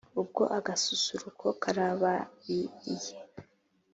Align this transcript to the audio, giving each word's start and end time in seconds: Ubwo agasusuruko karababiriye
Ubwo 0.21 0.43
agasusuruko 0.57 1.45
karababiriye 1.61 3.13